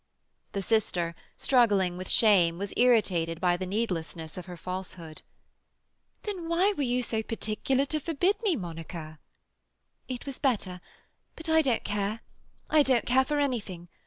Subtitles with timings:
[0.53, 5.21] The sister, struggling with shame, was irritated by the needlessness of her falsehood.
[6.23, 9.19] "Then why were you so particular to forbid me, Monica?"
[10.07, 12.21] "It was better—but I don't care.
[12.67, 13.89] I don't care for anything.